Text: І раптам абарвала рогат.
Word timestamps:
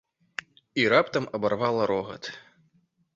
І 0.83 0.87
раптам 0.93 1.27
абарвала 1.39 1.83
рогат. 1.91 2.23